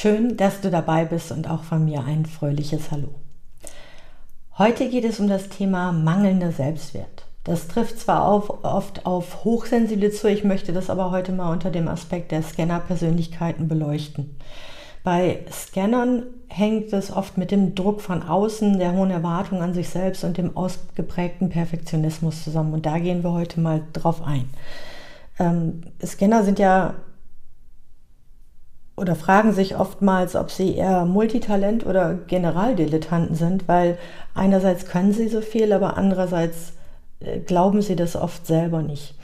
Schön, 0.00 0.36
dass 0.36 0.60
du 0.60 0.70
dabei 0.70 1.06
bist 1.06 1.32
und 1.32 1.50
auch 1.50 1.64
von 1.64 1.84
mir 1.84 2.04
ein 2.04 2.24
fröhliches 2.24 2.92
Hallo. 2.92 3.16
Heute 4.56 4.88
geht 4.88 5.04
es 5.04 5.18
um 5.18 5.26
das 5.26 5.48
Thema 5.48 5.90
mangelnder 5.90 6.52
Selbstwert. 6.52 7.26
Das 7.42 7.66
trifft 7.66 7.98
zwar 7.98 8.24
auf, 8.24 8.62
oft 8.62 9.06
auf 9.06 9.42
Hochsensible 9.42 10.12
zu, 10.12 10.30
ich 10.30 10.44
möchte 10.44 10.72
das 10.72 10.88
aber 10.88 11.10
heute 11.10 11.32
mal 11.32 11.50
unter 11.50 11.72
dem 11.72 11.88
Aspekt 11.88 12.30
der 12.30 12.44
Scanner-Persönlichkeiten 12.44 13.66
beleuchten. 13.66 14.36
Bei 15.02 15.40
Scannern 15.50 16.26
hängt 16.46 16.92
es 16.92 17.10
oft 17.10 17.36
mit 17.36 17.50
dem 17.50 17.74
Druck 17.74 18.00
von 18.00 18.22
außen, 18.22 18.78
der 18.78 18.92
hohen 18.92 19.10
Erwartung 19.10 19.62
an 19.62 19.74
sich 19.74 19.88
selbst 19.88 20.22
und 20.22 20.38
dem 20.38 20.56
ausgeprägten 20.56 21.48
Perfektionismus 21.48 22.44
zusammen. 22.44 22.72
Und 22.72 22.86
da 22.86 23.00
gehen 23.00 23.24
wir 23.24 23.32
heute 23.32 23.58
mal 23.58 23.82
drauf 23.94 24.22
ein. 24.22 24.48
Ähm, 25.40 25.80
Scanner 26.06 26.44
sind 26.44 26.60
ja 26.60 26.94
oder 28.98 29.14
fragen 29.14 29.52
sich 29.52 29.76
oftmals, 29.76 30.36
ob 30.36 30.50
sie 30.50 30.74
eher 30.74 31.04
Multitalent 31.04 31.86
oder 31.86 32.14
Generaldilettanten 32.14 33.34
sind, 33.34 33.68
weil 33.68 33.98
einerseits 34.34 34.86
können 34.86 35.12
sie 35.12 35.28
so 35.28 35.40
viel, 35.40 35.72
aber 35.72 35.96
andererseits 35.96 36.72
äh, 37.20 37.38
glauben 37.38 37.82
sie 37.82 37.96
das 37.96 38.16
oft 38.16 38.46
selber 38.46 38.82
nicht. 38.82 39.14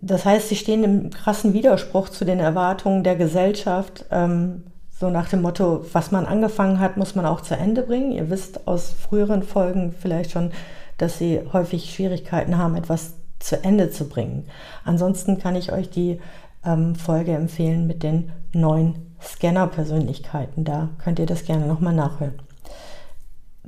Das 0.00 0.24
heißt, 0.24 0.48
sie 0.48 0.56
stehen 0.56 0.84
im 0.84 1.10
krassen 1.10 1.52
Widerspruch 1.52 2.08
zu 2.08 2.24
den 2.24 2.40
Erwartungen 2.40 3.04
der 3.04 3.16
Gesellschaft, 3.16 4.04
ähm, 4.10 4.64
so 4.98 5.10
nach 5.10 5.28
dem 5.28 5.42
Motto, 5.42 5.84
was 5.92 6.10
man 6.10 6.24
angefangen 6.24 6.80
hat, 6.80 6.96
muss 6.96 7.14
man 7.14 7.26
auch 7.26 7.42
zu 7.42 7.54
Ende 7.54 7.82
bringen. 7.82 8.12
Ihr 8.12 8.30
wisst 8.30 8.66
aus 8.66 8.90
früheren 8.90 9.42
Folgen 9.42 9.94
vielleicht 9.98 10.30
schon, 10.30 10.52
dass 10.96 11.18
sie 11.18 11.40
häufig 11.52 11.94
Schwierigkeiten 11.94 12.56
haben, 12.56 12.76
etwas 12.76 13.12
zu 13.38 13.62
Ende 13.62 13.90
zu 13.90 14.08
bringen. 14.08 14.46
Ansonsten 14.84 15.38
kann 15.38 15.54
ich 15.54 15.70
euch 15.70 15.90
die 15.90 16.18
ähm, 16.66 16.94
Folge 16.94 17.32
empfehlen 17.32 17.86
mit 17.86 18.02
den 18.02 18.32
neuen 18.52 19.16
Scanner-Persönlichkeiten. 19.22 20.64
Da 20.64 20.90
könnt 20.98 21.18
ihr 21.18 21.26
das 21.26 21.44
gerne 21.44 21.66
nochmal 21.66 21.94
nachhören. 21.94 22.34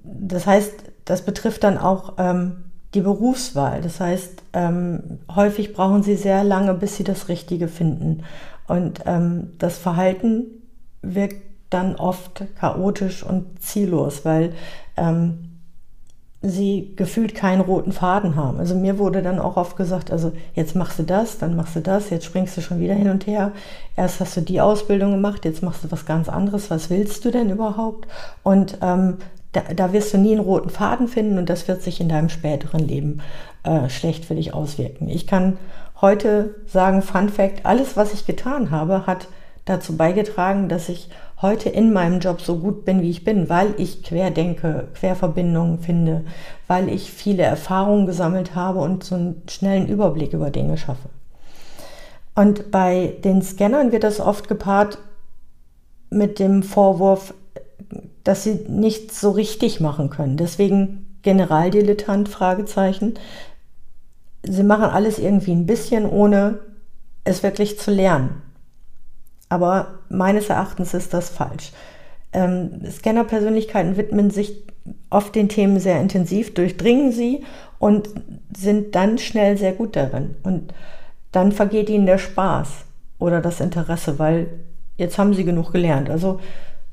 Das 0.03 0.47
heißt, 0.47 0.73
das 1.05 1.25
betrifft 1.25 1.65
dann 1.65 1.79
auch 1.79 2.15
ähm, 2.19 2.65
die 2.95 3.01
Berufswahl. 3.01 3.81
Das 3.81 4.01
heißt, 4.01 4.43
ähm, 4.53 5.21
häufig 5.35 5.73
brauchen 5.73 6.03
sie 6.03 6.17
sehr 6.17 6.45
lange, 6.45 6.75
bis 6.75 6.97
sie 6.97 7.05
das 7.05 7.29
Richtige 7.29 7.69
finden. 7.69 8.25
Und 8.67 9.03
ähm, 9.07 9.53
das 9.59 9.79
Verhalten 9.79 10.47
wirkt 11.03 11.43
dann 11.71 11.97
oft 11.97 12.45
chaotisch 12.57 13.23
und 13.23 13.63
ziellos, 13.63 14.25
weil 14.25 14.55
ähm, 14.97 15.48
sie 16.41 16.93
gefühlt 16.95 17.35
keinen 17.35 17.61
roten 17.61 17.91
Faden 17.91 18.37
haben. 18.37 18.59
Also 18.59 18.77
mir 18.77 18.99
wurde 18.99 19.23
dann 19.23 19.41
auch 19.41 19.57
oft 19.57 19.77
gesagt, 19.77 20.13
also 20.13 20.33
jetzt 20.55 20.77
machst 20.77 20.99
du 20.99 21.03
das, 21.03 21.39
dann 21.39 21.57
machst 21.57 21.75
du 21.75 21.81
das, 21.81 22.11
jetzt 22.11 22.27
springst 22.27 22.57
du 22.57 22.61
schon 22.61 22.79
wieder 22.79 22.95
hin 22.95 23.11
und 23.11 23.27
her. 23.27 23.53
Erst 23.97 24.21
hast 24.21 24.37
du 24.37 24.43
die 24.43 24.61
Ausbildung 24.61 25.11
gemacht, 25.11 25.45
jetzt 25.45 25.63
machst 25.63 25.83
du 25.83 25.91
was 25.91 26.07
ganz 26.07 26.29
anderes. 26.29 26.71
Was 26.71 26.91
willst 26.91 27.25
du 27.25 27.33
denn 27.33 27.51
überhaupt? 27.51 28.07
Und 28.45 28.79
ähm, 28.83 29.17
da, 29.53 29.63
da, 29.75 29.93
wirst 29.93 30.15
du 30.15 30.19
nie 30.19 30.33
einen 30.33 30.45
roten 30.45 30.71
Faden 30.71 31.09
finden 31.09 31.39
und 31.39 31.49
das 31.49 31.67
wird 31.67 31.83
sich 31.83 32.01
in 32.01 32.09
deinem 32.09 32.29
späteren 32.29 32.87
Leben 32.87 33.21
äh, 33.65 33.89
schlecht 33.89 34.25
für 34.25 34.37
dich 34.37 34.55
auswirken. 34.55 35.09
Ich 35.09 35.27
kann 35.27 35.59
heute 36.01 36.55
sagen, 36.67 37.03
Fun 37.03 37.31
Fact, 37.31 37.67
alles, 37.67 37.97
was 37.97 38.13
ich 38.13 38.27
getan 38.27 38.71
habe, 38.71 39.07
hat 39.07 39.27
dazu 39.65 39.97
beigetragen, 39.97 40.69
dass 40.69 40.89
ich 40.89 41.11
heute 41.41 41.69
in 41.69 41.93
meinem 41.93 42.21
Job 42.21 42.41
so 42.41 42.57
gut 42.57 42.85
bin, 42.85 43.01
wie 43.01 43.11
ich 43.11 43.25
bin, 43.25 43.49
weil 43.49 43.75
ich 43.79 44.03
querdenke, 44.03 44.89
Querverbindungen 44.95 45.79
finde, 45.79 46.25
weil 46.67 46.89
ich 46.89 47.13
viele 47.13 47.45
Erfahrungen 47.45 48.07
gesammelt 48.07 48.55
habe 48.55 48.81
und 48.81 49.05
so 49.05 49.15
einen 49.15 49.43
schnellen 49.49 49.89
Überblick 49.89 50.33
über 50.33 50.51
Dinge 50.51 50.77
schaffe. 50.77 51.09
Und 52.35 52.71
bei 52.71 53.17
den 53.25 53.43
Scannern 53.43 53.93
wird 53.93 54.05
das 54.05 54.21
oft 54.21 54.49
gepaart 54.49 54.99
mit 56.11 56.39
dem 56.39 56.63
Vorwurf, 56.63 57.35
dass 58.25 58.45
sie 58.45 58.65
nichts 58.69 59.21
so 59.21 59.31
richtig 59.31 59.81
machen 59.81 60.11
können. 60.11 60.37
Deswegen 60.37 61.09
Generaldilettant, 61.23 62.29
Fragezeichen. 62.29 63.15
Sie 64.43 64.63
machen 64.63 64.85
alles 64.85 65.19
irgendwie 65.19 65.53
ein 65.53 65.67
bisschen, 65.67 66.09
ohne 66.09 66.61
es 67.25 67.43
wirklich 67.43 67.79
zu 67.79 67.91
lernen. 67.91 68.43
Aber 69.49 70.01
meines 70.09 70.49
Erachtens 70.49 70.95
ist 70.95 71.15
das 71.15 71.31
falsch. 71.31 71.73
Ähm, 72.33 72.83
Scanner-Persönlichkeiten 72.91 73.97
widmen 73.97 74.31
sich 74.31 74.65
oft 75.11 75.35
den 75.35 75.49
Themen 75.49 75.81
sehr 75.81 76.01
intensiv, 76.01 76.55
durchdringen 76.55 77.13
sie 77.13 77.45
und 77.79 78.09
sind 78.57 78.95
dann 78.95 79.19
schnell 79.19 79.57
sehr 79.57 79.73
gut 79.73 79.97
darin. 79.97 80.37
Und 80.43 80.75
dann 81.33 81.53
vergeht 81.53 81.89
ihnen 81.89 82.07
der 82.07 82.19
Spaß 82.19 82.69
oder 83.19 83.41
das 83.41 83.61
Interesse, 83.61 84.19
weil 84.19 84.49
jetzt 84.97 85.19
haben 85.19 85.35
sie 85.35 85.45
genug 85.45 85.73
gelernt. 85.73 86.11
Also 86.11 86.41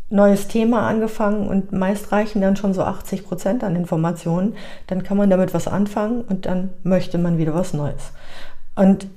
neues 0.09 0.47
Thema 0.47 0.87
angefangen 0.87 1.47
und 1.47 1.71
meist 1.71 2.11
reichen 2.11 2.41
dann 2.41 2.55
schon 2.55 2.73
so 2.73 2.83
80 2.83 3.25
Prozent 3.25 3.63
an 3.63 3.75
Informationen. 3.75 4.55
Dann 4.87 5.03
kann 5.03 5.17
man 5.17 5.29
damit 5.29 5.53
was 5.53 5.67
anfangen 5.67 6.21
und 6.21 6.45
dann 6.45 6.69
möchte 6.83 7.17
man 7.17 7.37
wieder 7.37 7.53
was 7.53 7.73
Neues. 7.73 8.11
Und 8.75 9.07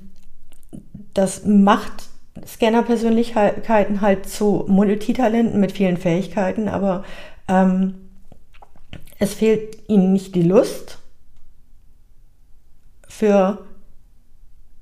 das 1.13 1.45
macht 1.45 2.08
Scanner-Persönlichkeiten 2.45 4.01
halt 4.01 4.27
zu 4.27 4.65
Multitalenten 4.67 5.59
mit 5.59 5.71
vielen 5.71 5.97
Fähigkeiten, 5.97 6.67
aber 6.67 7.03
ähm, 7.47 7.95
es 9.19 9.33
fehlt 9.33 9.77
ihnen 9.87 10.13
nicht 10.13 10.35
die 10.35 10.43
Lust 10.43 10.99
für 13.07 13.65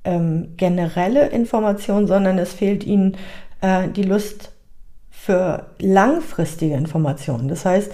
ähm, 0.04 0.54
generelle 0.56 1.28
Informationen, 1.28 2.06
sondern 2.06 2.38
es 2.38 2.52
fehlt 2.52 2.84
ihnen 2.84 3.16
äh, 3.60 3.88
die 3.88 4.04
Lust 4.04 4.52
für 5.10 5.66
langfristige 5.80 6.74
Informationen. 6.74 7.48
Das 7.48 7.64
heißt, 7.64 7.92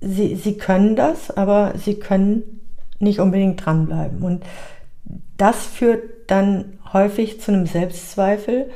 sie, 0.00 0.34
sie 0.34 0.56
können 0.56 0.96
das, 0.96 1.30
aber 1.30 1.74
sie 1.76 1.98
können 1.98 2.60
nicht 2.98 3.20
unbedingt 3.20 3.64
dranbleiben. 3.64 4.22
Und 4.22 4.44
das 5.36 5.66
führt 5.66 6.30
dann 6.30 6.75
häufig 6.92 7.40
zu 7.40 7.52
einem 7.52 7.66
Selbstzweifel 7.66 8.70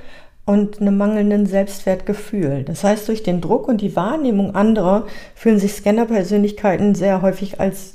und 0.45 0.81
einem 0.81 0.97
mangelnden 0.97 1.47
Selbstwertgefühl. 1.47 2.65
Das 2.65 2.83
heißt, 2.83 3.09
durch 3.09 3.23
den 3.23 3.41
Druck 3.41 3.69
und 3.69 3.81
die 3.81 3.95
Wahrnehmung 3.95 4.55
anderer 4.55 5.07
fühlen 5.35 5.59
sich 5.59 5.75
Scanner-Persönlichkeiten 5.75 6.95
sehr 6.95 7.23
häufig 7.23 7.61
als 7.61 7.95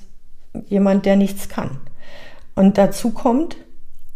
jemand, 0.67 1.05
der 1.05 1.15
nichts 1.15 1.49
kann. 1.49 1.71
Und 2.55 2.77
dazu 2.77 3.11
kommt, 3.11 3.57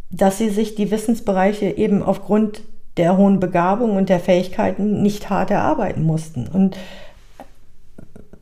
dass 0.10 0.38
sie 0.38 0.50
sich 0.50 0.76
die 0.76 0.92
Wissensbereiche 0.92 1.66
eben 1.78 2.02
aufgrund 2.02 2.62
der 2.98 3.18
hohen 3.18 3.40
Begabung 3.40 3.96
und 3.96 4.10
der 4.10 4.20
Fähigkeiten 4.20 5.02
nicht 5.02 5.30
hart 5.30 5.52
erarbeiten 5.52 6.04
mussten. 6.04 6.48
Und 6.48 6.78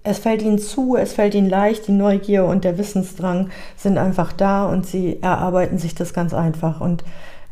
es 0.03 0.19
fällt 0.19 0.41
ihnen 0.41 0.59
zu, 0.59 0.95
es 0.95 1.13
fällt 1.13 1.35
ihnen 1.35 1.49
leicht, 1.49 1.87
die 1.87 1.91
Neugier 1.91 2.45
und 2.45 2.63
der 2.63 2.77
Wissensdrang 2.77 3.49
sind 3.75 3.97
einfach 3.97 4.31
da 4.31 4.65
und 4.65 4.85
sie 4.85 5.21
erarbeiten 5.21 5.77
sich 5.77 5.95
das 5.95 6.13
ganz 6.13 6.33
einfach. 6.33 6.79
Und 6.79 7.03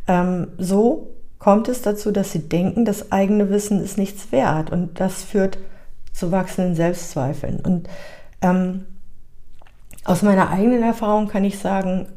ähm, 0.07 0.47
so 0.57 1.16
kommt 1.39 1.67
es 1.67 1.81
dazu, 1.81 2.11
dass 2.11 2.31
sie 2.31 2.47
denken, 2.47 2.85
das 2.85 3.11
eigene 3.11 3.49
Wissen 3.49 3.83
ist 3.83 3.97
nichts 3.97 4.31
wert 4.31 4.71
und 4.71 4.99
das 4.99 5.23
führt 5.23 5.57
zu 6.13 6.31
wachsenden 6.31 6.75
Selbstzweifeln. 6.75 7.59
Und 7.59 7.87
ähm, 8.41 8.85
aus 10.05 10.22
meiner 10.22 10.49
eigenen 10.49 10.84
Erfahrung 10.84 11.28
kann 11.28 11.43
ich 11.43 11.59
sagen, 11.59 12.07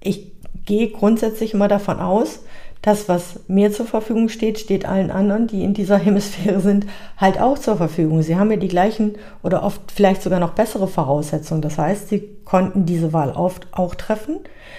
ich 0.00 0.32
gehe 0.64 0.90
grundsätzlich 0.90 1.54
immer 1.54 1.68
davon 1.68 1.98
aus, 1.98 2.40
das, 2.88 3.06
was 3.06 3.40
mir 3.48 3.70
zur 3.70 3.84
Verfügung 3.84 4.30
steht, 4.30 4.58
steht 4.58 4.86
allen 4.86 5.10
anderen, 5.10 5.46
die 5.46 5.62
in 5.62 5.74
dieser 5.74 5.98
Hemisphäre 6.04 6.60
sind, 6.60 6.86
halt 7.18 7.38
auch 7.38 7.58
zur 7.58 7.76
Verfügung. 7.76 8.22
Sie 8.22 8.36
haben 8.36 8.50
ja 8.50 8.56
die 8.56 8.68
gleichen 8.68 9.16
oder 9.42 9.62
oft 9.62 9.92
vielleicht 9.92 10.22
sogar 10.22 10.40
noch 10.40 10.54
bessere 10.54 10.88
Voraussetzungen. 10.88 11.60
Das 11.60 11.76
heißt, 11.76 12.08
sie 12.08 12.22
konnten 12.46 12.86
diese 12.86 13.12
Wahl 13.12 13.32
oft 13.32 13.66
auch 13.72 13.94
treffen. 13.94 14.38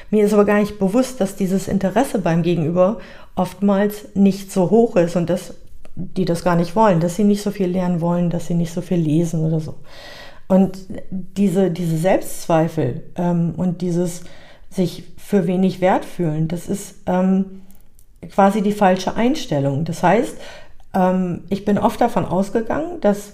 Mir 0.09 0.25
ist 0.25 0.33
aber 0.33 0.45
gar 0.45 0.59
nicht 0.59 0.79
bewusst, 0.79 1.21
dass 1.21 1.35
dieses 1.35 1.67
Interesse 1.67 2.17
beim 2.17 2.41
Gegenüber 2.41 2.97
oftmals 3.35 4.07
nicht 4.15 4.51
so 4.51 4.71
hoch 4.71 4.95
ist 4.95 5.15
und 5.15 5.29
dass 5.29 5.53
die 5.95 6.25
das 6.25 6.43
gar 6.43 6.55
nicht 6.55 6.75
wollen, 6.75 7.01
dass 7.01 7.15
sie 7.15 7.25
nicht 7.25 7.43
so 7.43 7.51
viel 7.51 7.67
lernen 7.67 8.01
wollen, 8.01 8.31
dass 8.31 8.47
sie 8.47 8.55
nicht 8.55 8.73
so 8.73 8.81
viel 8.81 8.97
lesen 8.97 9.45
oder 9.45 9.59
so. 9.59 9.75
Und 10.47 10.79
diese, 11.11 11.69
diese 11.69 11.97
Selbstzweifel 11.97 13.03
ähm, 13.17 13.53
und 13.55 13.81
dieses 13.81 14.23
sich 14.71 15.03
für 15.17 15.45
wenig 15.45 15.79
wert 15.79 16.05
fühlen, 16.05 16.47
das 16.47 16.67
ist 16.67 16.95
ähm, 17.05 17.61
quasi 18.31 18.61
die 18.61 18.73
falsche 18.73 19.15
Einstellung. 19.15 19.85
Das 19.85 20.03
heißt, 20.03 20.37
Ähm, 20.91 21.43
ich 21.49 21.65
bin 21.65 21.77
oft 21.77 22.01
davon 22.01 22.25
ausgegangen, 22.25 22.99
dass 23.01 23.33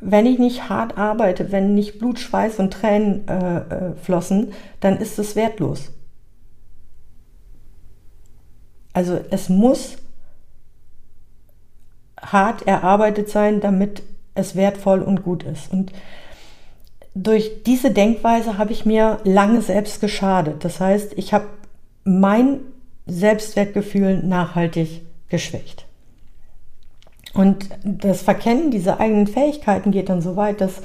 wenn 0.00 0.26
ich 0.26 0.40
nicht 0.40 0.68
hart 0.68 0.98
arbeite, 0.98 1.52
wenn 1.52 1.74
nicht 1.74 1.98
Blut, 2.00 2.18
Schweiß 2.18 2.58
und 2.58 2.72
Tränen 2.72 3.26
äh, 3.28 3.58
äh, 3.58 3.94
flossen, 4.02 4.52
dann 4.80 4.96
ist 4.98 5.16
es 5.18 5.36
wertlos. 5.36 5.92
Also 8.92 9.20
es 9.30 9.48
muss 9.48 9.98
hart 12.20 12.66
erarbeitet 12.66 13.28
sein, 13.28 13.60
damit 13.60 14.02
es 14.34 14.56
wertvoll 14.56 15.02
und 15.02 15.22
gut 15.22 15.44
ist. 15.44 15.72
Und 15.72 15.92
durch 17.14 17.62
diese 17.64 17.92
Denkweise 17.92 18.58
habe 18.58 18.72
ich 18.72 18.84
mir 18.84 19.20
lange 19.22 19.62
selbst 19.62 20.00
geschadet. 20.00 20.64
Das 20.64 20.80
heißt, 20.80 21.12
ich 21.16 21.32
habe 21.32 21.46
mein 22.02 22.58
Selbstwertgefühl 23.08 24.22
nachhaltig 24.22 25.02
geschwächt. 25.28 25.86
Und 27.34 27.68
das 27.84 28.22
Verkennen 28.22 28.70
dieser 28.70 29.00
eigenen 29.00 29.26
Fähigkeiten 29.26 29.90
geht 29.90 30.08
dann 30.08 30.22
so 30.22 30.36
weit, 30.36 30.60
dass 30.60 30.82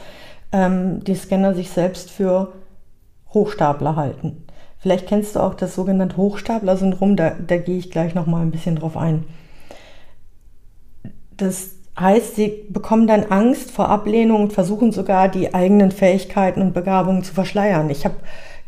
ähm, 0.51 1.03
die 1.03 1.15
Scanner 1.15 1.53
sich 1.55 1.69
selbst 1.69 2.11
für 2.11 2.53
Hochstapler 3.33 3.95
halten. 3.95 4.45
Vielleicht 4.79 5.07
kennst 5.07 5.35
du 5.35 5.39
auch 5.39 5.53
das 5.53 5.75
sogenannte 5.75 6.17
Hochstapler-Syndrom, 6.17 7.15
da, 7.15 7.31
da 7.31 7.57
gehe 7.57 7.77
ich 7.77 7.89
gleich 7.89 8.15
noch 8.15 8.27
mal 8.27 8.41
ein 8.41 8.51
bisschen 8.51 8.75
drauf 8.75 8.97
ein. 8.97 9.23
Das 11.37 11.71
heißt, 11.97 12.35
sie 12.35 12.65
bekommen 12.69 13.07
dann 13.07 13.23
Angst 13.23 13.71
vor 13.71 13.89
Ablehnung 13.89 14.43
und 14.43 14.53
versuchen 14.53 14.91
sogar 14.91 15.29
die 15.29 15.53
eigenen 15.53 15.91
Fähigkeiten 15.91 16.61
und 16.61 16.73
Begabungen 16.73 17.23
zu 17.23 17.33
verschleiern. 17.33 17.89
Ich 17.89 18.05
habe 18.05 18.15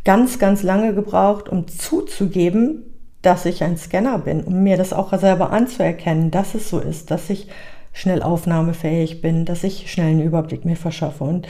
ganz, 0.05 0.39
ganz 0.39 0.63
lange 0.63 0.93
gebraucht, 0.93 1.49
um 1.49 1.67
zuzugeben, 1.67 2.94
dass 3.25 3.45
ich 3.45 3.63
ein 3.63 3.77
Scanner 3.77 4.19
bin, 4.19 4.43
um 4.43 4.63
mir 4.63 4.77
das 4.77 4.93
auch 4.93 5.17
selber 5.17 5.51
anzuerkennen, 5.51 6.31
dass 6.31 6.55
es 6.55 6.69
so 6.69 6.79
ist, 6.79 7.11
dass 7.11 7.29
ich 7.29 7.47
schnell 7.91 8.21
aufnahmefähig 8.21 9.21
bin, 9.21 9.45
dass 9.45 9.63
ich 9.63 9.91
schnell 9.91 10.07
einen 10.07 10.21
Überblick 10.21 10.65
mir 10.65 10.75
verschaffe. 10.75 11.23
Und 11.23 11.47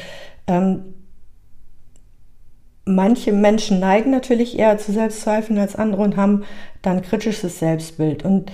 ähm, 0.48 0.94
manche 2.86 3.34
Menschen 3.34 3.80
neigen 3.80 4.12
natürlich 4.12 4.58
eher 4.58 4.78
zu 4.78 4.92
Selbstzweifeln 4.92 5.60
als 5.60 5.76
andere 5.76 6.04
und 6.04 6.18
haben 6.18 6.44
dann 6.82 7.02
kritisches 7.02 7.60
Selbstbild. 7.60 8.24
Und 8.24 8.52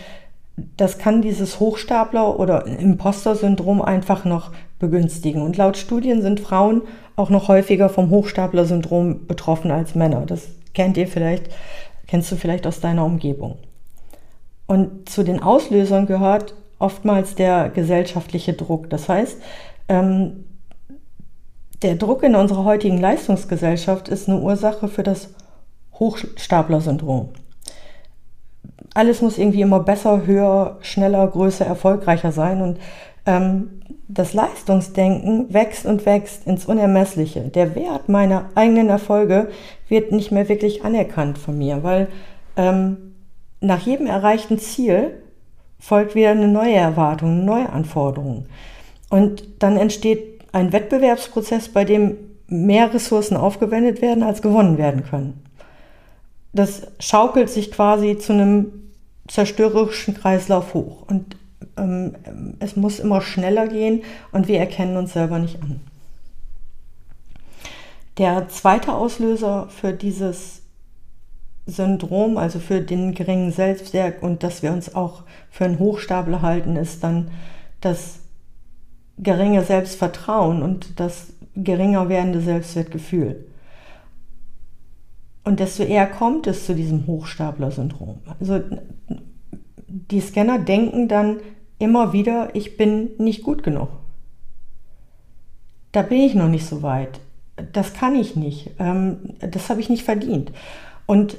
das 0.78 0.98
kann 0.98 1.22
dieses 1.22 1.60
Hochstapler- 1.60 2.40
oder 2.40 2.66
Imposter-Syndrom 2.66 3.82
einfach 3.82 4.26
noch 4.26 4.52
begünstigen. 4.80 5.42
Und 5.42 5.58
laut 5.58 5.78
Studien 5.78 6.22
sind 6.22 6.40
Frauen 6.40 6.82
auch 7.16 7.30
noch 7.30 7.50
häufiger 7.50 7.90
vom 7.90 8.10
Hochstapler-Syndrom 8.10 9.28
betroffen 9.28 9.70
als 9.70 9.96
Männer. 9.96 10.26
Das 10.26 10.48
kennt 10.74 10.98
ihr 10.98 11.08
vielleicht 11.08 11.50
Kennst 12.12 12.30
du 12.30 12.36
vielleicht 12.36 12.68
aus 12.68 12.82
deiner 12.82 13.06
Umgebung. 13.06 13.58
Und 14.68 15.08
zu 15.08 15.24
den 15.24 15.42
Auslösern 15.42 16.08
gehört 16.08 16.56
oftmals 16.78 17.36
der 17.36 17.70
gesellschaftliche 17.70 18.52
Druck. 18.52 18.90
Das 18.90 19.08
heißt, 19.08 19.42
ähm, 19.88 20.44
der 21.82 21.96
Druck 21.96 22.24
in 22.24 22.36
unserer 22.36 22.66
heutigen 22.66 22.98
Leistungsgesellschaft 22.98 24.10
ist 24.10 24.28
eine 24.28 24.42
Ursache 24.42 24.90
für 24.90 25.04
das 25.04 25.34
Hochstapler-Syndrom. 25.94 27.30
Alles 28.94 29.22
muss 29.22 29.38
irgendwie 29.38 29.62
immer 29.62 29.80
besser, 29.80 30.26
höher, 30.26 30.80
schneller, 30.82 31.26
größer, 31.26 31.66
erfolgreicher 31.66 32.34
sein. 32.34 32.62
Und 32.62 32.78
ähm, 33.26 33.81
das 34.14 34.34
Leistungsdenken 34.34 35.54
wächst 35.54 35.86
und 35.86 36.06
wächst 36.06 36.46
ins 36.46 36.66
Unermessliche. 36.66 37.42
Der 37.42 37.76
Wert 37.76 38.10
meiner 38.10 38.50
eigenen 38.56 38.90
Erfolge 38.90 39.50
wird 39.88 40.12
nicht 40.12 40.32
mehr 40.32 40.50
wirklich 40.50 40.84
anerkannt 40.84 41.38
von 41.38 41.58
mir, 41.58 41.84
weil 41.84 42.08
ähm, 42.58 43.16
nach 43.62 43.86
jedem 43.86 44.08
erreichten 44.08 44.60
Ziel 44.60 45.22
folgt 45.80 46.16
wieder 46.16 46.32
eine 46.32 46.48
neue 46.48 46.76
Erwartung, 46.76 47.30
eine 47.30 47.44
neue 47.44 47.70
Anforderung. 47.70 48.46
Und 49.10 49.44
dann 49.60 49.78
entsteht 49.78 50.42
ein 50.52 50.74
Wettbewerbsprozess, 50.74 51.70
bei 51.70 51.86
dem 51.86 52.18
mehr 52.48 52.94
Ressourcen 52.94 53.38
aufgewendet 53.38 54.02
werden, 54.02 54.24
als 54.24 54.42
gewonnen 54.42 54.78
werden 54.78 55.04
können. 55.04 55.44
Das 56.54 56.88
schaukelt 57.00 57.50
sich 57.50 57.72
quasi 57.72 58.18
zu 58.18 58.34
einem 58.34 58.92
zerstörerischen 59.28 60.16
Kreislauf 60.16 60.74
hoch. 60.74 61.04
Und 61.08 61.38
es 62.60 62.76
muss 62.76 63.00
immer 63.00 63.22
schneller 63.22 63.68
gehen 63.68 64.04
und 64.32 64.48
wir 64.48 64.60
erkennen 64.60 64.98
uns 64.98 65.14
selber 65.14 65.40
nicht 65.40 65.62
an. 65.62 65.82
Der 68.18 68.50
zweite 68.50 68.94
Auslöser 68.94 69.68
für 69.70 69.94
dieses 69.94 70.62
Syndrom, 71.66 72.38
also 72.38 72.60
für 72.60 72.82
den 72.82 73.14
geringen 73.14 73.52
Selbstwert 73.52 74.22
und 74.22 74.44
dass 74.44 74.62
wir 74.62 74.72
uns 74.74 74.94
auch 74.96 75.24
für 75.50 75.66
einen 75.66 75.80
Hochstapler 75.80 76.42
halten, 76.42 76.76
ist 76.76 77.04
dann 77.04 77.32
das 77.80 78.20
geringe 79.18 79.64
Selbstvertrauen 79.64 80.62
und 80.62 81.00
das 81.00 81.34
geringer 81.56 82.10
werdende 82.10 82.42
Selbstwertgefühl. 82.42 83.46
Und 85.44 85.60
desto 85.60 85.84
eher 85.84 86.08
kommt 86.08 86.48
es 86.48 86.66
zu 86.66 86.76
diesem 86.76 87.08
Hochstapler-Syndrom. 87.08 88.20
Also 88.40 88.62
die 89.88 90.22
Scanner 90.22 90.60
denken 90.60 91.08
dann 91.08 91.40
immer 91.82 92.14
wieder, 92.14 92.50
ich 92.54 92.78
bin 92.78 93.12
nicht 93.18 93.44
gut 93.44 93.64
genug. 93.64 93.90
Da 95.92 96.02
bin 96.02 96.22
ich 96.22 96.36
noch 96.36 96.48
nicht 96.48 96.66
so 96.66 96.82
weit. 96.82 97.20
Das 97.74 97.94
kann 97.94 98.16
ich 98.16 98.36
nicht. 98.36 98.72
Ähm, 98.80 99.36
das 99.40 99.70
habe 99.70 99.82
ich 99.82 99.90
nicht 99.90 100.04
verdient. 100.04 100.52
Und 101.06 101.38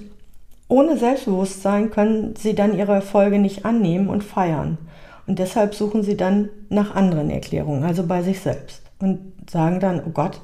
ohne 0.69 0.97
Selbstbewusstsein 0.97 1.91
können 1.91 2.35
sie 2.37 2.55
dann 2.55 2.77
ihre 2.77 2.95
Erfolge 2.95 3.39
nicht 3.39 3.65
annehmen 3.65 4.09
und 4.09 4.25
feiern. 4.25 4.79
Und 5.27 5.39
deshalb 5.39 5.75
suchen 5.75 6.03
sie 6.03 6.17
dann 6.17 6.49
nach 6.69 6.95
anderen 6.95 7.31
Erklärungen, 7.31 7.85
also 7.85 8.07
bei 8.07 8.23
sich 8.23 8.41
selbst. 8.41 8.83
Und 8.99 9.33
sagen 9.51 9.81
dann, 9.81 10.03
oh 10.05 10.11
Gott, 10.11 10.41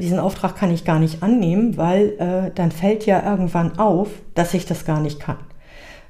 diesen 0.00 0.18
Auftrag 0.18 0.56
kann 0.56 0.72
ich 0.72 0.84
gar 0.84 0.98
nicht 0.98 1.22
annehmen, 1.22 1.76
weil 1.76 2.14
äh, 2.18 2.50
dann 2.54 2.70
fällt 2.70 3.06
ja 3.06 3.22
irgendwann 3.28 3.78
auf, 3.78 4.08
dass 4.34 4.54
ich 4.54 4.66
das 4.66 4.84
gar 4.84 5.00
nicht 5.00 5.20
kann. 5.20 5.36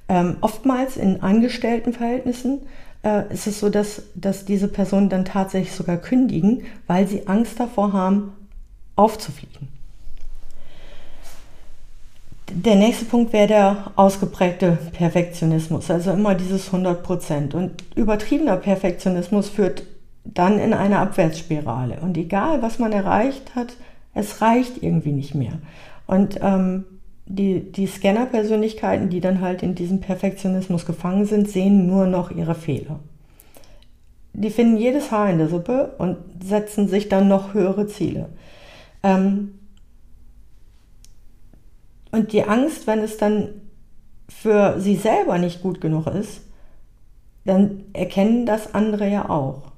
Ähm, 0.08 0.36
oftmals 0.40 0.96
in 0.96 1.22
Angestelltenverhältnissen 1.22 2.60
äh, 3.04 3.32
ist 3.32 3.46
es 3.46 3.60
so, 3.60 3.68
dass, 3.68 4.02
dass 4.14 4.44
diese 4.44 4.68
Personen 4.68 5.08
dann 5.08 5.24
tatsächlich 5.24 5.74
sogar 5.74 5.96
kündigen, 5.96 6.62
weil 6.86 7.06
sie 7.06 7.26
Angst 7.26 7.58
davor 7.58 7.92
haben, 7.92 8.32
aufzufliegen. 8.96 9.68
Der 12.54 12.74
nächste 12.74 13.06
Punkt 13.06 13.32
wäre 13.32 13.48
der 13.48 13.92
ausgeprägte 13.96 14.78
Perfektionismus, 14.92 15.90
also 15.90 16.12
immer 16.12 16.34
dieses 16.34 16.66
100 16.66 17.02
Prozent. 17.02 17.54
Und 17.54 17.82
übertriebener 17.94 18.56
Perfektionismus 18.56 19.48
führt 19.48 19.84
dann 20.24 20.58
in 20.58 20.74
eine 20.74 20.98
Abwärtsspirale. 20.98 22.00
Und 22.00 22.16
egal, 22.18 22.60
was 22.60 22.78
man 22.78 22.92
erreicht 22.92 23.54
hat, 23.54 23.74
es 24.14 24.42
reicht 24.42 24.82
irgendwie 24.82 25.12
nicht 25.12 25.34
mehr. 25.34 25.54
Und 26.06 26.38
ähm, 26.42 26.84
die, 27.26 27.72
die 27.72 27.86
Scanner-Persönlichkeiten, 27.86 29.08
die 29.08 29.20
dann 29.20 29.40
halt 29.40 29.62
in 29.62 29.74
diesem 29.74 30.00
Perfektionismus 30.00 30.86
gefangen 30.86 31.24
sind, 31.24 31.48
sehen 31.48 31.86
nur 31.86 32.06
noch 32.06 32.30
ihre 32.30 32.54
Fehler. 32.54 33.00
Die 34.34 34.50
finden 34.50 34.76
jedes 34.76 35.10
Haar 35.10 35.30
in 35.30 35.38
der 35.38 35.48
Suppe 35.48 35.94
und 35.98 36.16
setzen 36.42 36.88
sich 36.88 37.08
dann 37.08 37.28
noch 37.28 37.54
höhere 37.54 37.86
Ziele. 37.86 38.30
Ähm 39.02 39.58
und 42.10 42.32
die 42.32 42.44
Angst, 42.44 42.86
wenn 42.86 43.00
es 43.00 43.16
dann 43.16 43.48
für 44.28 44.80
sie 44.80 44.96
selber 44.96 45.38
nicht 45.38 45.62
gut 45.62 45.80
genug 45.80 46.06
ist, 46.06 46.42
dann 47.44 47.84
erkennen 47.92 48.46
das 48.46 48.74
andere 48.74 49.08
ja 49.08 49.28
auch. 49.28 49.72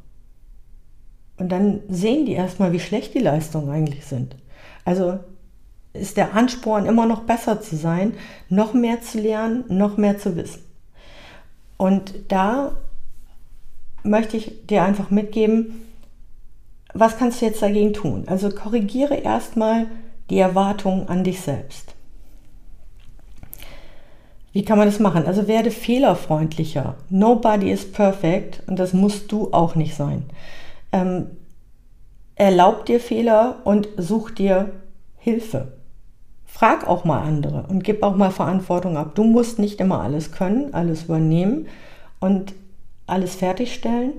Und 1.36 1.50
dann 1.50 1.80
sehen 1.88 2.26
die 2.26 2.32
erstmal, 2.32 2.72
wie 2.72 2.80
schlecht 2.80 3.14
die 3.14 3.20
Leistungen 3.20 3.70
eigentlich 3.70 4.04
sind. 4.04 4.36
Also 4.84 5.18
ist 5.94 6.16
der 6.16 6.34
Ansporn, 6.34 6.86
immer 6.86 7.06
noch 7.06 7.22
besser 7.22 7.60
zu 7.60 7.76
sein, 7.76 8.14
noch 8.48 8.74
mehr 8.74 9.00
zu 9.00 9.20
lernen, 9.20 9.64
noch 9.68 9.96
mehr 9.96 10.18
zu 10.18 10.36
wissen. 10.36 10.62
Und 11.76 12.14
da 12.28 12.76
möchte 14.02 14.36
ich 14.36 14.66
dir 14.66 14.82
einfach 14.82 15.10
mitgeben, 15.10 15.86
was 16.92 17.16
kannst 17.16 17.40
du 17.40 17.46
jetzt 17.46 17.62
dagegen 17.62 17.92
tun? 17.92 18.24
Also 18.26 18.50
korrigiere 18.50 19.16
erstmal 19.16 19.86
die 20.30 20.38
Erwartungen 20.38 21.08
an 21.08 21.24
dich 21.24 21.40
selbst. 21.40 21.94
Wie 24.52 24.64
kann 24.64 24.78
man 24.78 24.86
das 24.86 25.00
machen? 25.00 25.26
Also 25.26 25.48
werde 25.48 25.72
fehlerfreundlicher. 25.72 26.94
Nobody 27.08 27.72
is 27.72 27.90
perfect 27.90 28.62
und 28.68 28.78
das 28.78 28.92
musst 28.92 29.32
du 29.32 29.52
auch 29.52 29.74
nicht 29.74 29.96
sein. 29.96 30.24
Ähm, 30.92 31.26
erlaub 32.36 32.86
dir 32.86 33.00
Fehler 33.00 33.60
und 33.64 33.88
such 33.96 34.30
dir 34.30 34.70
Hilfe. 35.18 35.72
Frag 36.54 36.86
auch 36.86 37.04
mal 37.04 37.20
andere 37.20 37.64
und 37.66 37.82
gib 37.82 38.04
auch 38.04 38.14
mal 38.14 38.30
Verantwortung 38.30 38.96
ab. 38.96 39.16
Du 39.16 39.24
musst 39.24 39.58
nicht 39.58 39.80
immer 39.80 40.02
alles 40.02 40.30
können, 40.30 40.72
alles 40.72 41.06
übernehmen 41.06 41.66
und 42.20 42.54
alles 43.08 43.34
fertigstellen, 43.34 44.12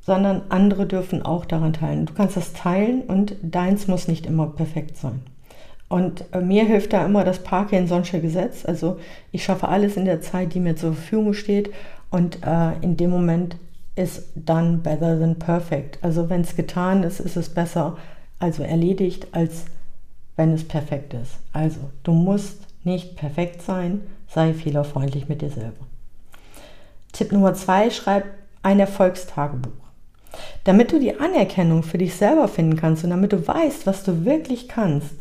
sondern 0.00 0.42
andere 0.48 0.86
dürfen 0.86 1.22
auch 1.22 1.44
daran 1.44 1.74
teilen. 1.74 2.06
Du 2.06 2.12
kannst 2.12 2.36
das 2.36 2.54
teilen 2.54 3.02
und 3.02 3.36
deins 3.40 3.86
muss 3.86 4.08
nicht 4.08 4.26
immer 4.26 4.48
perfekt 4.48 4.96
sein. 4.96 5.20
Und 5.88 6.24
äh, 6.32 6.40
mir 6.40 6.64
hilft 6.64 6.92
da 6.92 7.06
immer 7.06 7.22
das 7.22 7.44
Parkinson'sche 7.44 8.18
Gesetz. 8.20 8.64
Also 8.64 8.98
ich 9.30 9.44
schaffe 9.44 9.68
alles 9.68 9.96
in 9.96 10.06
der 10.06 10.20
Zeit, 10.20 10.54
die 10.54 10.60
mir 10.60 10.74
zur 10.74 10.94
Verfügung 10.94 11.34
steht 11.34 11.70
Und 12.10 12.44
äh, 12.44 12.72
in 12.80 12.96
dem 12.96 13.10
Moment 13.10 13.56
ist 13.94 14.24
done 14.34 14.78
better 14.78 15.20
than 15.20 15.38
perfect. 15.38 16.00
Also 16.02 16.28
wenn 16.28 16.40
es 16.40 16.56
getan 16.56 17.04
ist, 17.04 17.20
ist 17.20 17.36
es 17.36 17.48
besser, 17.48 17.96
also 18.40 18.64
erledigt, 18.64 19.28
als 19.30 19.66
wenn 20.40 20.54
es 20.54 20.66
perfekt 20.66 21.12
ist. 21.12 21.32
Also 21.52 21.80
du 22.02 22.12
musst 22.12 22.62
nicht 22.82 23.14
perfekt 23.14 23.60
sein, 23.60 24.00
sei 24.26 24.54
fehlerfreundlich 24.54 25.28
mit 25.28 25.42
dir 25.42 25.50
selber. 25.50 25.84
Tipp 27.12 27.30
Nummer 27.30 27.52
zwei, 27.52 27.90
schreib 27.90 28.24
ein 28.62 28.80
Erfolgstagebuch. 28.80 29.70
Damit 30.64 30.92
du 30.92 30.98
die 30.98 31.20
Anerkennung 31.20 31.82
für 31.82 31.98
dich 31.98 32.14
selber 32.14 32.48
finden 32.48 32.76
kannst 32.76 33.04
und 33.04 33.10
damit 33.10 33.34
du 33.34 33.46
weißt, 33.46 33.86
was 33.86 34.02
du 34.02 34.24
wirklich 34.24 34.66
kannst, 34.66 35.12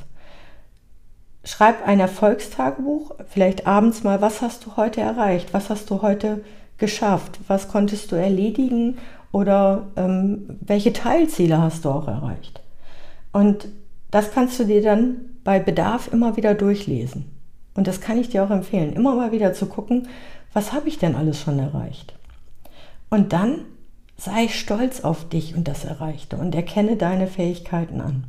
schreib 1.43 1.85
ein 1.85 1.99
Erfolgstagebuch, 1.99 3.15
vielleicht 3.27 3.67
abends 3.67 4.05
mal, 4.05 4.21
was 4.21 4.41
hast 4.41 4.65
du 4.65 4.77
heute 4.77 5.01
erreicht, 5.01 5.53
was 5.53 5.69
hast 5.69 5.89
du 5.89 6.01
heute 6.01 6.45
geschafft, 6.77 7.39
was 7.49 7.67
konntest 7.67 8.13
du 8.13 8.15
erledigen 8.15 8.99
oder 9.33 9.87
ähm, 9.97 10.57
welche 10.61 10.93
Teilziele 10.93 11.61
hast 11.61 11.83
du 11.83 11.89
auch 11.89 12.07
erreicht. 12.07 12.61
Und 13.33 13.67
das 14.11 14.31
kannst 14.31 14.59
du 14.59 14.65
dir 14.65 14.81
dann 14.81 15.17
bei 15.43 15.59
Bedarf 15.59 16.11
immer 16.11 16.37
wieder 16.37 16.53
durchlesen. 16.53 17.25
Und 17.75 17.87
das 17.87 18.01
kann 18.01 18.17
ich 18.17 18.29
dir 18.29 18.43
auch 18.43 18.49
empfehlen, 18.49 18.93
immer 18.93 19.15
mal 19.15 19.31
wieder 19.31 19.53
zu 19.53 19.67
gucken, 19.67 20.07
was 20.53 20.73
habe 20.73 20.89
ich 20.89 20.97
denn 20.97 21.15
alles 21.15 21.39
schon 21.39 21.59
erreicht. 21.59 22.13
Und 23.09 23.33
dann 23.33 23.65
sei 24.17 24.47
stolz 24.47 25.01
auf 25.01 25.29
dich 25.29 25.55
und 25.55 25.67
das 25.67 25.85
Erreichte 25.85 26.37
und 26.37 26.53
erkenne 26.55 26.97
deine 26.97 27.27
Fähigkeiten 27.27 28.01
an. 28.01 28.25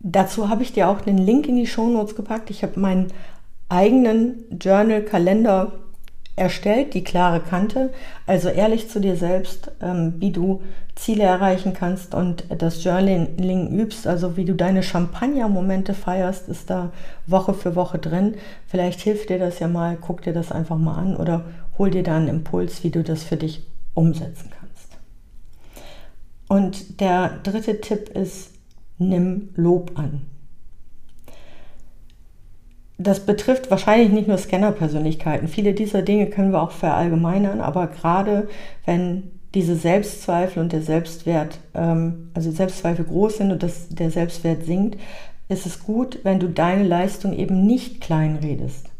Dazu 0.00 0.48
habe 0.48 0.62
ich 0.62 0.72
dir 0.72 0.88
auch 0.88 1.06
einen 1.06 1.18
Link 1.18 1.46
in 1.46 1.56
die 1.56 1.66
Shownotes 1.66 2.14
gepackt. 2.14 2.50
Ich 2.50 2.62
habe 2.62 2.78
meinen 2.78 3.12
eigenen 3.68 4.44
Journal-Kalender 4.60 5.83
erstellt, 6.36 6.94
die 6.94 7.04
klare 7.04 7.40
Kante, 7.40 7.90
also 8.26 8.48
ehrlich 8.48 8.88
zu 8.90 9.00
dir 9.00 9.16
selbst, 9.16 9.70
ähm, 9.80 10.14
wie 10.18 10.32
du 10.32 10.62
Ziele 10.96 11.24
erreichen 11.24 11.72
kannst 11.72 12.14
und 12.14 12.44
das 12.58 12.82
Journaling 12.82 13.68
übst, 13.68 14.06
also 14.06 14.36
wie 14.36 14.44
du 14.44 14.54
deine 14.54 14.82
Champagner-Momente 14.82 15.94
feierst, 15.94 16.48
ist 16.48 16.70
da 16.70 16.92
Woche 17.26 17.54
für 17.54 17.74
Woche 17.74 17.98
drin. 17.98 18.34
Vielleicht 18.66 19.00
hilft 19.00 19.28
dir 19.28 19.38
das 19.38 19.58
ja 19.58 19.68
mal, 19.68 19.96
guck 20.00 20.22
dir 20.22 20.32
das 20.32 20.52
einfach 20.52 20.78
mal 20.78 20.96
an 20.96 21.16
oder 21.16 21.44
hol 21.78 21.90
dir 21.90 22.02
da 22.02 22.16
einen 22.16 22.28
Impuls, 22.28 22.84
wie 22.84 22.90
du 22.90 23.02
das 23.02 23.24
für 23.24 23.36
dich 23.36 23.64
umsetzen 23.94 24.50
kannst. 24.58 24.98
Und 26.48 27.00
der 27.00 27.38
dritte 27.42 27.80
Tipp 27.80 28.08
ist, 28.10 28.50
nimm 28.98 29.50
Lob 29.56 29.92
an 29.96 30.22
das 32.98 33.20
betrifft 33.20 33.70
wahrscheinlich 33.70 34.10
nicht 34.10 34.28
nur 34.28 34.38
Scanner-Persönlichkeiten. 34.38 35.48
Viele 35.48 35.74
dieser 35.74 36.02
Dinge 36.02 36.26
können 36.26 36.52
wir 36.52 36.62
auch 36.62 36.70
verallgemeinern, 36.70 37.60
aber 37.60 37.88
gerade 37.88 38.48
wenn 38.84 39.30
diese 39.54 39.76
Selbstzweifel 39.76 40.62
und 40.62 40.72
der 40.72 40.82
Selbstwert, 40.82 41.58
ähm, 41.74 42.30
also 42.34 42.50
Selbstzweifel 42.50 43.04
groß 43.04 43.38
sind 43.38 43.52
und 43.52 43.62
das, 43.62 43.88
der 43.88 44.10
Selbstwert 44.10 44.64
sinkt, 44.64 45.00
ist 45.48 45.66
es 45.66 45.82
gut, 45.84 46.20
wenn 46.22 46.40
du 46.40 46.48
deine 46.48 46.84
Leistung 46.84 47.32
eben 47.32 47.66
nicht 47.66 48.00
kleinredest. 48.00 48.90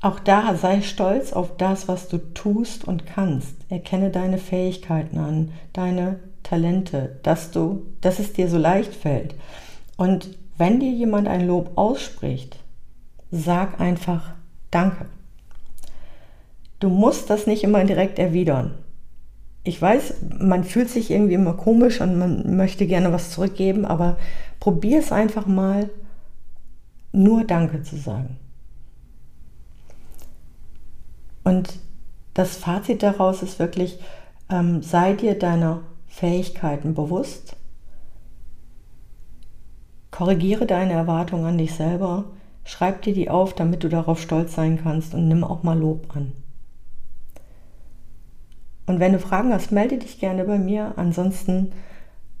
Auch 0.00 0.20
da 0.20 0.54
sei 0.54 0.82
stolz 0.82 1.32
auf 1.32 1.56
das, 1.56 1.88
was 1.88 2.08
du 2.08 2.18
tust 2.18 2.86
und 2.86 3.06
kannst. 3.06 3.54
Erkenne 3.70 4.10
deine 4.10 4.38
Fähigkeiten 4.38 5.18
an, 5.18 5.52
deine 5.72 6.18
Talente, 6.42 7.16
dass 7.22 7.50
du, 7.50 7.86
dass 8.02 8.18
es 8.18 8.34
dir 8.34 8.48
so 8.48 8.58
leicht 8.58 8.94
fällt. 8.94 9.34
Und 9.96 10.36
wenn 10.58 10.78
dir 10.78 10.90
jemand 10.90 11.26
ein 11.26 11.46
Lob 11.46 11.72
ausspricht, 11.76 12.58
sag 13.34 13.80
einfach 13.80 14.32
Danke. 14.70 15.06
Du 16.80 16.88
musst 16.88 17.30
das 17.30 17.46
nicht 17.46 17.64
immer 17.64 17.84
direkt 17.84 18.18
erwidern. 18.18 18.78
Ich 19.62 19.80
weiß, 19.80 20.14
man 20.40 20.64
fühlt 20.64 20.90
sich 20.90 21.10
irgendwie 21.10 21.34
immer 21.34 21.54
komisch 21.54 22.00
und 22.00 22.18
man 22.18 22.56
möchte 22.56 22.86
gerne 22.86 23.12
was 23.12 23.30
zurückgeben, 23.30 23.84
aber 23.84 24.16
probier 24.60 24.98
es 24.98 25.12
einfach 25.12 25.46
mal, 25.46 25.90
nur 27.12 27.44
Danke 27.44 27.82
zu 27.82 27.96
sagen. 27.96 28.36
Und 31.44 31.78
das 32.34 32.56
Fazit 32.56 33.02
daraus 33.02 33.42
ist 33.42 33.58
wirklich, 33.58 33.98
ähm, 34.50 34.82
sei 34.82 35.12
dir 35.12 35.38
deiner 35.38 35.82
Fähigkeiten 36.08 36.94
bewusst, 36.94 37.56
korrigiere 40.10 40.66
deine 40.66 40.92
Erwartungen 40.92 41.46
an 41.46 41.58
dich 41.58 41.74
selber, 41.74 42.24
Schreib 42.64 43.02
dir 43.02 43.12
die 43.12 43.30
auf, 43.30 43.54
damit 43.54 43.84
du 43.84 43.88
darauf 43.88 44.20
stolz 44.20 44.54
sein 44.54 44.80
kannst 44.82 45.14
und 45.14 45.28
nimm 45.28 45.44
auch 45.44 45.62
mal 45.62 45.78
Lob 45.78 46.16
an. 46.16 46.32
Und 48.86 49.00
wenn 49.00 49.12
du 49.12 49.18
Fragen 49.18 49.52
hast, 49.52 49.72
melde 49.72 49.98
dich 49.98 50.18
gerne 50.18 50.44
bei 50.44 50.58
mir. 50.58 50.94
Ansonsten 50.96 51.72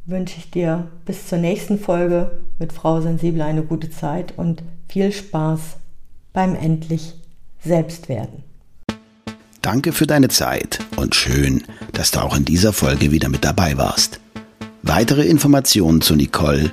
wünsche 0.06 0.36
ich 0.38 0.50
dir 0.50 0.88
bis 1.04 1.28
zur 1.28 1.38
nächsten 1.38 1.78
Folge 1.78 2.42
mit 2.58 2.72
Frau 2.72 3.00
Sensibel 3.00 3.42
eine 3.42 3.62
gute 3.62 3.90
Zeit 3.90 4.34
und 4.36 4.62
viel 4.88 5.12
Spaß 5.12 5.60
beim 6.32 6.54
endlich 6.54 7.14
Selbstwerden. 7.62 8.44
Danke 9.62 9.92
für 9.92 10.06
deine 10.06 10.28
Zeit 10.28 10.80
und 10.96 11.14
schön, 11.14 11.64
dass 11.92 12.10
du 12.10 12.20
auch 12.20 12.36
in 12.36 12.44
dieser 12.44 12.74
Folge 12.74 13.10
wieder 13.12 13.30
mit 13.30 13.44
dabei 13.44 13.78
warst. 13.78 14.20
Weitere 14.82 15.22
Informationen 15.24 16.02
zu 16.02 16.14
Nicole 16.14 16.72